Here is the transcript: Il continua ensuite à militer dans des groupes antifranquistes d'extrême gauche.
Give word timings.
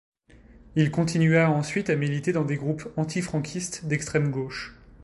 Il 0.75 0.89
continua 0.89 1.51
ensuite 1.51 1.91
à 1.91 1.95
militer 1.95 2.31
dans 2.33 2.43
des 2.43 2.55
groupes 2.55 2.91
antifranquistes 2.97 3.85
d'extrême 3.85 4.31
gauche. 4.31 4.75